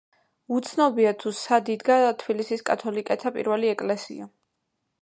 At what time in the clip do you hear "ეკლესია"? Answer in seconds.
3.77-4.33